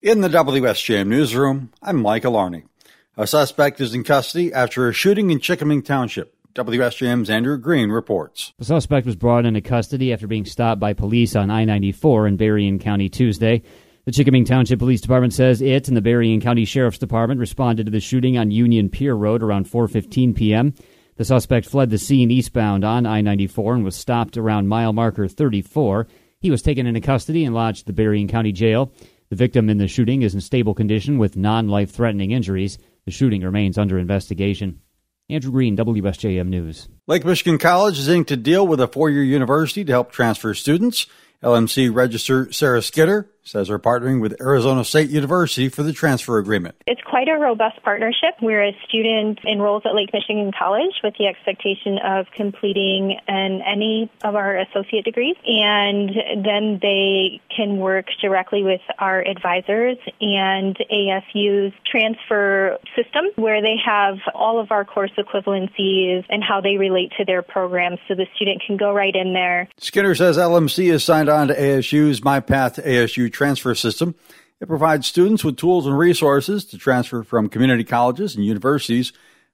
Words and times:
In 0.00 0.20
the 0.20 0.28
WSJM 0.28 1.08
newsroom, 1.08 1.72
I'm 1.82 2.00
Michael 2.00 2.34
Arney. 2.34 2.62
A 3.16 3.26
suspect 3.26 3.80
is 3.80 3.94
in 3.94 4.04
custody 4.04 4.52
after 4.52 4.88
a 4.88 4.92
shooting 4.92 5.32
in 5.32 5.40
Chikaming 5.40 5.84
Township. 5.84 6.36
WSJM's 6.54 7.28
Andrew 7.28 7.58
Green 7.58 7.90
reports. 7.90 8.52
The 8.60 8.64
suspect 8.64 9.06
was 9.06 9.16
brought 9.16 9.44
into 9.44 9.60
custody 9.60 10.12
after 10.12 10.28
being 10.28 10.44
stopped 10.44 10.80
by 10.80 10.92
police 10.92 11.34
on 11.34 11.50
I 11.50 11.64
94 11.64 12.28
in 12.28 12.36
Berrien 12.36 12.78
County 12.78 13.08
Tuesday. 13.08 13.60
The 14.04 14.12
Chikaming 14.12 14.46
Township 14.46 14.78
Police 14.78 15.00
Department 15.00 15.34
says 15.34 15.60
it 15.60 15.88
and 15.88 15.96
the 15.96 16.00
Berrien 16.00 16.40
County 16.40 16.64
Sheriff's 16.64 16.98
Department 16.98 17.40
responded 17.40 17.86
to 17.86 17.90
the 17.90 17.98
shooting 17.98 18.38
on 18.38 18.52
Union 18.52 18.90
Pier 18.90 19.14
Road 19.14 19.42
around 19.42 19.66
4:15 19.66 20.36
p.m. 20.36 20.74
The 21.16 21.24
suspect 21.24 21.66
fled 21.66 21.90
the 21.90 21.98
scene 21.98 22.30
eastbound 22.30 22.84
on 22.84 23.04
I 23.04 23.20
94 23.20 23.74
and 23.74 23.84
was 23.84 23.96
stopped 23.96 24.36
around 24.36 24.68
mile 24.68 24.92
marker 24.92 25.26
34. 25.26 26.06
He 26.38 26.52
was 26.52 26.62
taken 26.62 26.86
into 26.86 27.00
custody 27.00 27.44
and 27.44 27.52
lodged 27.52 27.80
at 27.80 27.86
the 27.86 27.92
Berrien 27.92 28.28
County 28.28 28.52
Jail. 28.52 28.92
The 29.30 29.36
victim 29.36 29.68
in 29.68 29.76
the 29.76 29.88
shooting 29.88 30.22
is 30.22 30.34
in 30.34 30.40
stable 30.40 30.74
condition 30.74 31.18
with 31.18 31.36
non 31.36 31.68
life 31.68 31.90
threatening 31.90 32.30
injuries. 32.30 32.78
The 33.04 33.10
shooting 33.10 33.42
remains 33.42 33.76
under 33.76 33.98
investigation. 33.98 34.80
Andrew 35.28 35.52
Green, 35.52 35.76
WSJM 35.76 36.48
News. 36.48 36.88
Lake 37.06 37.26
Michigan 37.26 37.58
College 37.58 37.98
is 37.98 38.08
inked 38.08 38.30
a 38.30 38.36
deal 38.36 38.66
with 38.66 38.80
a 38.80 38.88
four 38.88 39.10
year 39.10 39.22
university 39.22 39.84
to 39.84 39.92
help 39.92 40.12
transfer 40.12 40.54
students. 40.54 41.06
LMC 41.42 41.94
Register 41.94 42.50
Sarah 42.52 42.82
Skinner 42.82 43.28
says 43.42 43.68
they're 43.68 43.78
partnering 43.78 44.20
with 44.20 44.40
Arizona 44.40 44.84
State 44.84 45.10
University 45.10 45.68
for 45.68 45.82
the 45.82 45.92
transfer 45.92 46.38
agreement. 46.38 46.74
It's 46.86 46.97
quite 47.08 47.28
a 47.28 47.38
robust 47.38 47.82
partnership 47.82 48.34
where 48.40 48.62
a 48.62 48.76
student 48.86 49.38
enrolls 49.44 49.82
at 49.86 49.94
Lake 49.94 50.10
Michigan 50.12 50.52
College 50.56 50.92
with 51.02 51.14
the 51.18 51.26
expectation 51.26 51.98
of 51.98 52.26
completing 52.34 53.18
an, 53.26 53.62
any 53.62 54.10
of 54.22 54.34
our 54.34 54.58
associate 54.58 55.04
degrees, 55.04 55.36
and 55.46 56.10
then 56.44 56.78
they 56.82 57.40
can 57.54 57.78
work 57.78 58.06
directly 58.20 58.62
with 58.62 58.80
our 58.98 59.26
advisors 59.26 59.96
and 60.20 60.76
ASU's 60.90 61.72
transfer 61.90 62.78
system 62.94 63.24
where 63.36 63.62
they 63.62 63.76
have 63.84 64.18
all 64.34 64.60
of 64.60 64.70
our 64.70 64.84
course 64.84 65.12
equivalencies 65.16 66.24
and 66.28 66.44
how 66.44 66.60
they 66.60 66.76
relate 66.76 67.12
to 67.16 67.24
their 67.24 67.42
programs 67.42 67.98
so 68.06 68.14
the 68.14 68.26
student 68.36 68.62
can 68.66 68.76
go 68.76 68.92
right 68.92 69.14
in 69.14 69.32
there. 69.32 69.68
Skinner 69.78 70.14
says 70.14 70.36
LMC 70.36 70.92
is 70.92 71.04
signed 71.04 71.28
on 71.28 71.48
to 71.48 71.54
ASU's 71.54 72.20
MyPath 72.20 72.74
to 72.74 72.82
ASU 72.82 73.32
transfer 73.32 73.74
system. 73.74 74.14
It 74.60 74.66
provides 74.66 75.06
students 75.06 75.44
with 75.44 75.56
tools 75.56 75.86
and 75.86 75.96
resources 75.96 76.64
to 76.66 76.78
transfer 76.78 77.22
from 77.22 77.48
community 77.48 77.84
colleges 77.84 78.34
and 78.34 78.44
universities 78.44 79.12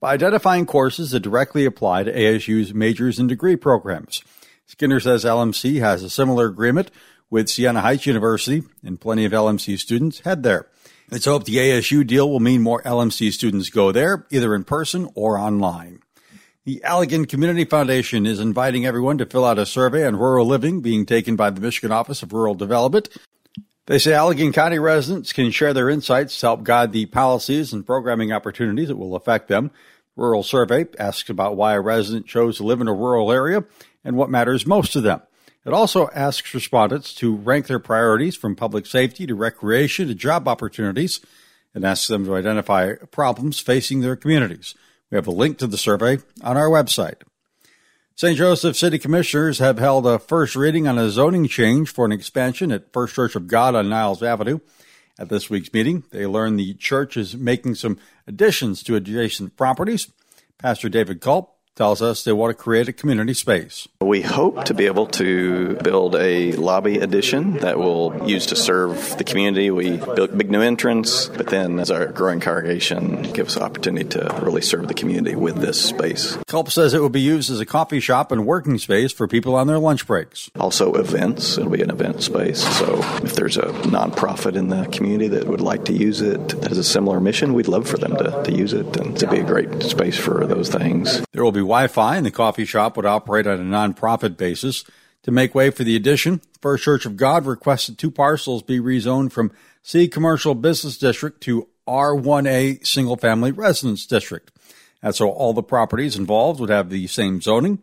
by 0.00 0.14
identifying 0.14 0.64
courses 0.64 1.10
that 1.10 1.20
directly 1.20 1.64
apply 1.66 2.04
to 2.04 2.12
ASU's 2.14 2.72
majors 2.72 3.18
and 3.18 3.28
degree 3.28 3.56
programs. 3.56 4.22
Skinner 4.66 5.00
says 5.00 5.24
LMC 5.24 5.80
has 5.80 6.02
a 6.02 6.10
similar 6.10 6.46
agreement 6.46 6.90
with 7.30 7.48
Siena 7.48 7.80
Heights 7.80 8.06
University, 8.06 8.62
and 8.82 9.00
plenty 9.00 9.24
of 9.24 9.32
LMC 9.32 9.78
students 9.78 10.20
head 10.20 10.42
there. 10.42 10.66
It's 11.10 11.24
hoped 11.26 11.46
the 11.46 11.56
ASU 11.56 12.06
deal 12.06 12.30
will 12.30 12.40
mean 12.40 12.62
more 12.62 12.82
LMC 12.82 13.32
students 13.32 13.70
go 13.70 13.92
there, 13.92 14.26
either 14.30 14.54
in 14.54 14.64
person 14.64 15.08
or 15.14 15.38
online. 15.38 16.00
The 16.64 16.82
Allegan 16.84 17.28
Community 17.28 17.64
Foundation 17.64 18.26
is 18.26 18.40
inviting 18.40 18.86
everyone 18.86 19.18
to 19.18 19.26
fill 19.26 19.44
out 19.44 19.58
a 19.58 19.66
survey 19.66 20.04
on 20.04 20.16
rural 20.16 20.46
living 20.46 20.80
being 20.80 21.06
taken 21.06 21.36
by 21.36 21.50
the 21.50 21.60
Michigan 21.60 21.92
Office 21.92 22.22
of 22.22 22.32
Rural 22.32 22.54
Development. 22.54 23.08
They 23.86 24.00
say 24.00 24.10
Allegan 24.10 24.52
County 24.52 24.80
residents 24.80 25.32
can 25.32 25.52
share 25.52 25.72
their 25.72 25.88
insights 25.88 26.40
to 26.40 26.46
help 26.46 26.64
guide 26.64 26.92
the 26.92 27.06
policies 27.06 27.72
and 27.72 27.86
programming 27.86 28.32
opportunities 28.32 28.88
that 28.88 28.96
will 28.96 29.14
affect 29.14 29.46
them. 29.46 29.70
Rural 30.16 30.42
Survey 30.42 30.86
asks 30.98 31.30
about 31.30 31.56
why 31.56 31.74
a 31.74 31.80
resident 31.80 32.26
chose 32.26 32.56
to 32.56 32.64
live 32.64 32.80
in 32.80 32.88
a 32.88 32.94
rural 32.94 33.30
area 33.30 33.64
and 34.02 34.16
what 34.16 34.28
matters 34.28 34.66
most 34.66 34.92
to 34.94 35.00
them. 35.00 35.22
It 35.64 35.72
also 35.72 36.08
asks 36.14 36.52
respondents 36.52 37.14
to 37.16 37.36
rank 37.36 37.68
their 37.68 37.78
priorities 37.78 38.34
from 38.34 38.56
public 38.56 38.86
safety 38.86 39.24
to 39.26 39.34
recreation 39.36 40.08
to 40.08 40.14
job 40.14 40.48
opportunities 40.48 41.20
and 41.72 41.84
asks 41.84 42.08
them 42.08 42.24
to 42.24 42.34
identify 42.34 42.94
problems 43.12 43.60
facing 43.60 44.00
their 44.00 44.16
communities. 44.16 44.74
We 45.10 45.16
have 45.16 45.26
a 45.28 45.32
link 45.32 45.58
to 45.58 45.66
the 45.68 45.78
survey 45.78 46.18
on 46.42 46.56
our 46.56 46.68
website. 46.68 47.22
St. 48.18 48.38
Joseph 48.38 48.78
City 48.78 48.98
Commissioners 48.98 49.58
have 49.58 49.78
held 49.78 50.06
a 50.06 50.18
first 50.18 50.56
reading 50.56 50.88
on 50.88 50.96
a 50.96 51.10
zoning 51.10 51.46
change 51.46 51.90
for 51.90 52.06
an 52.06 52.12
expansion 52.12 52.72
at 52.72 52.90
First 52.90 53.14
Church 53.14 53.36
of 53.36 53.46
God 53.46 53.74
on 53.74 53.90
Niles 53.90 54.22
Avenue. 54.22 54.60
At 55.18 55.28
this 55.28 55.50
week's 55.50 55.70
meeting, 55.70 56.02
they 56.12 56.24
learned 56.24 56.58
the 56.58 56.72
church 56.72 57.18
is 57.18 57.36
making 57.36 57.74
some 57.74 57.98
additions 58.26 58.82
to 58.84 58.96
adjacent 58.96 59.58
properties. 59.58 60.10
Pastor 60.56 60.88
David 60.88 61.20
Culp 61.20 61.55
tells 61.76 62.00
us 62.00 62.24
they 62.24 62.32
want 62.32 62.56
to 62.56 62.62
create 62.62 62.88
a 62.88 62.92
community 62.92 63.34
space. 63.34 63.86
We 64.00 64.22
hope 64.22 64.64
to 64.64 64.74
be 64.74 64.86
able 64.86 65.06
to 65.08 65.74
build 65.76 66.16
a 66.16 66.52
lobby 66.52 66.98
addition 66.98 67.58
that 67.58 67.78
will 67.78 68.28
use 68.28 68.46
to 68.46 68.56
serve 68.56 69.16
the 69.18 69.24
community. 69.24 69.70
We 69.70 69.98
built 69.98 70.36
big 70.36 70.50
new 70.50 70.62
entrance, 70.62 71.28
but 71.28 71.48
then 71.48 71.78
as 71.78 71.90
our 71.90 72.06
growing 72.06 72.40
congregation 72.40 73.22
gives 73.32 73.56
us 73.56 73.62
opportunity 73.62 74.08
to 74.10 74.40
really 74.42 74.62
serve 74.62 74.88
the 74.88 74.94
community 74.94 75.36
with 75.36 75.56
this 75.56 75.80
space. 75.80 76.38
Culp 76.46 76.70
says 76.70 76.94
it 76.94 77.00
will 77.00 77.10
be 77.10 77.20
used 77.20 77.50
as 77.50 77.60
a 77.60 77.66
coffee 77.66 78.00
shop 78.00 78.32
and 78.32 78.46
working 78.46 78.78
space 78.78 79.12
for 79.12 79.28
people 79.28 79.54
on 79.54 79.66
their 79.66 79.78
lunch 79.78 80.06
breaks. 80.06 80.50
Also 80.58 80.94
events, 80.94 81.58
it'll 81.58 81.70
be 81.70 81.82
an 81.82 81.90
event 81.90 82.22
space. 82.22 82.66
So 82.78 83.00
if 83.22 83.34
there's 83.34 83.58
a 83.58 83.66
nonprofit 83.84 84.56
in 84.56 84.68
the 84.68 84.86
community 84.86 85.28
that 85.28 85.46
would 85.46 85.60
like 85.60 85.84
to 85.84 85.92
use 85.92 86.22
it 86.22 86.48
that 86.48 86.68
has 86.68 86.78
a 86.78 86.84
similar 86.84 87.20
mission, 87.20 87.52
we'd 87.52 87.68
love 87.68 87.86
for 87.86 87.98
them 87.98 88.16
to, 88.16 88.42
to 88.44 88.52
use 88.52 88.72
it 88.72 88.96
and 88.96 89.18
to 89.18 89.26
be 89.26 89.40
a 89.40 89.44
great 89.44 89.82
space 89.82 90.16
for 90.16 90.46
those 90.46 90.70
things. 90.70 91.22
There 91.32 91.44
will 91.44 91.52
be 91.52 91.65
Wi 91.66 91.86
Fi, 91.88 92.16
and 92.16 92.24
the 92.24 92.30
coffee 92.30 92.64
shop 92.64 92.96
would 92.96 93.06
operate 93.06 93.46
on 93.46 93.60
a 93.60 93.64
nonprofit 93.64 94.36
basis. 94.36 94.84
To 95.24 95.30
make 95.32 95.54
way 95.54 95.70
for 95.70 95.82
the 95.82 95.96
addition, 95.96 96.40
First 96.62 96.84
Church 96.84 97.04
of 97.04 97.16
God 97.16 97.46
requested 97.46 97.98
two 97.98 98.10
parcels 98.10 98.62
be 98.62 98.78
rezoned 98.78 99.32
from 99.32 99.52
C 99.82 100.08
Commercial 100.08 100.54
Business 100.54 100.96
District 100.96 101.40
to 101.42 101.68
R1A 101.86 102.86
Single 102.86 103.16
Family 103.16 103.52
Residence 103.52 104.06
District. 104.06 104.50
And 105.02 105.14
so 105.14 105.28
all 105.28 105.52
the 105.52 105.62
properties 105.62 106.16
involved 106.16 106.60
would 106.60 106.70
have 106.70 106.90
the 106.90 107.06
same 107.06 107.40
zoning. 107.40 107.82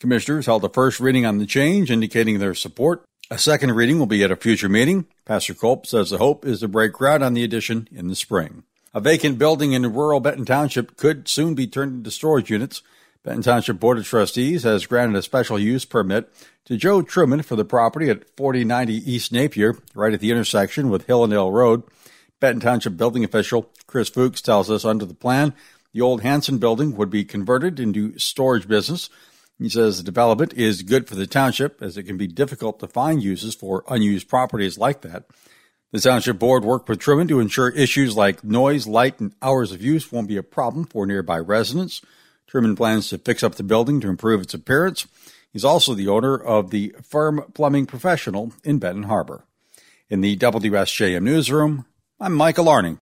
Commissioners 0.00 0.46
held 0.46 0.64
a 0.64 0.68
first 0.68 1.00
reading 1.00 1.24
on 1.26 1.38
the 1.38 1.46
change, 1.46 1.90
indicating 1.90 2.38
their 2.38 2.54
support. 2.54 3.04
A 3.30 3.38
second 3.38 3.72
reading 3.72 3.98
will 3.98 4.06
be 4.06 4.22
at 4.22 4.30
a 4.30 4.36
future 4.36 4.68
meeting. 4.68 5.06
Pastor 5.24 5.54
Culp 5.54 5.86
says 5.86 6.10
the 6.10 6.18
hope 6.18 6.44
is 6.44 6.60
to 6.60 6.68
break 6.68 6.92
ground 6.92 7.22
on 7.22 7.34
the 7.34 7.44
addition 7.44 7.88
in 7.90 8.08
the 8.08 8.14
spring. 8.14 8.64
A 8.92 9.00
vacant 9.00 9.38
building 9.38 9.72
in 9.72 9.92
rural 9.92 10.20
Benton 10.20 10.44
Township 10.44 10.96
could 10.96 11.26
soon 11.26 11.54
be 11.54 11.66
turned 11.66 11.94
into 11.94 12.10
storage 12.10 12.50
units. 12.50 12.82
Benton 13.24 13.42
Township 13.42 13.80
Board 13.80 13.96
of 13.96 14.06
Trustees 14.06 14.64
has 14.64 14.84
granted 14.84 15.16
a 15.16 15.22
special 15.22 15.58
use 15.58 15.86
permit 15.86 16.30
to 16.66 16.76
Joe 16.76 17.00
Truman 17.00 17.40
for 17.40 17.56
the 17.56 17.64
property 17.64 18.10
at 18.10 18.28
4090 18.36 19.10
East 19.10 19.32
Napier, 19.32 19.78
right 19.94 20.12
at 20.12 20.20
the 20.20 20.30
intersection 20.30 20.90
with 20.90 21.06
Hillandale 21.06 21.50
Road. 21.50 21.84
Benton 22.38 22.60
Township 22.60 22.98
building 22.98 23.24
official 23.24 23.70
Chris 23.86 24.10
Fuchs 24.10 24.42
tells 24.42 24.70
us 24.70 24.84
under 24.84 25.06
the 25.06 25.14
plan, 25.14 25.54
the 25.94 26.02
old 26.02 26.20
Hanson 26.20 26.58
building 26.58 26.96
would 26.98 27.08
be 27.08 27.24
converted 27.24 27.80
into 27.80 28.18
storage 28.18 28.68
business. 28.68 29.08
He 29.58 29.70
says 29.70 29.96
the 29.96 30.04
development 30.04 30.52
is 30.52 30.82
good 30.82 31.08
for 31.08 31.14
the 31.14 31.26
township 31.26 31.80
as 31.80 31.96
it 31.96 32.02
can 32.02 32.18
be 32.18 32.26
difficult 32.26 32.78
to 32.80 32.88
find 32.88 33.22
uses 33.22 33.54
for 33.54 33.84
unused 33.88 34.28
properties 34.28 34.76
like 34.76 35.00
that. 35.00 35.24
The 35.92 36.00
township 36.00 36.38
board 36.38 36.62
worked 36.62 36.90
with 36.90 36.98
Truman 36.98 37.28
to 37.28 37.40
ensure 37.40 37.70
issues 37.70 38.16
like 38.16 38.44
noise, 38.44 38.86
light, 38.86 39.18
and 39.18 39.32
hours 39.40 39.72
of 39.72 39.80
use 39.80 40.12
won't 40.12 40.28
be 40.28 40.36
a 40.36 40.42
problem 40.42 40.84
for 40.84 41.06
nearby 41.06 41.38
residents. 41.38 42.02
Truman 42.46 42.76
plans 42.76 43.08
to 43.08 43.18
fix 43.18 43.42
up 43.42 43.54
the 43.56 43.62
building 43.62 44.00
to 44.00 44.08
improve 44.08 44.42
its 44.42 44.54
appearance. 44.54 45.06
He's 45.52 45.64
also 45.64 45.94
the 45.94 46.08
owner 46.08 46.36
of 46.36 46.70
the 46.70 46.94
Firm 47.02 47.44
Plumbing 47.54 47.86
Professional 47.86 48.52
in 48.62 48.78
Benton 48.78 49.04
Harbor. 49.04 49.44
In 50.08 50.20
the 50.20 50.36
WSJM 50.36 51.22
newsroom, 51.22 51.86
I'm 52.20 52.34
Michael 52.34 52.68
Arning. 52.68 53.00